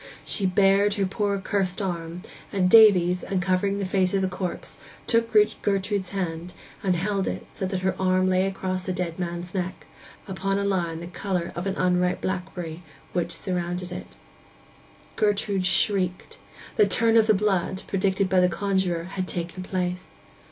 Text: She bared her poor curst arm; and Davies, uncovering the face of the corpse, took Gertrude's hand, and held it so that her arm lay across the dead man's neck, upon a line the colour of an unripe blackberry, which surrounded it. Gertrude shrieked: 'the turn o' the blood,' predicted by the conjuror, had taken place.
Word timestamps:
She 0.25 0.47
bared 0.47 0.95
her 0.95 1.05
poor 1.05 1.37
curst 1.37 1.79
arm; 1.79 2.23
and 2.51 2.71
Davies, 2.71 3.21
uncovering 3.21 3.77
the 3.77 3.85
face 3.85 4.15
of 4.15 4.23
the 4.23 4.27
corpse, 4.27 4.79
took 5.05 5.31
Gertrude's 5.61 6.09
hand, 6.09 6.53
and 6.81 6.95
held 6.95 7.27
it 7.27 7.45
so 7.51 7.67
that 7.67 7.81
her 7.83 7.95
arm 8.01 8.27
lay 8.27 8.47
across 8.47 8.81
the 8.81 8.93
dead 8.93 9.19
man's 9.19 9.53
neck, 9.53 9.85
upon 10.27 10.57
a 10.57 10.63
line 10.63 11.01
the 11.01 11.05
colour 11.05 11.51
of 11.55 11.67
an 11.67 11.75
unripe 11.77 12.19
blackberry, 12.19 12.81
which 13.13 13.31
surrounded 13.31 13.91
it. 13.91 14.15
Gertrude 15.17 15.67
shrieked: 15.67 16.39
'the 16.77 16.87
turn 16.87 17.15
o' 17.15 17.21
the 17.21 17.35
blood,' 17.35 17.83
predicted 17.85 18.27
by 18.27 18.39
the 18.39 18.49
conjuror, 18.49 19.03
had 19.03 19.27
taken 19.27 19.61
place. 19.61 20.17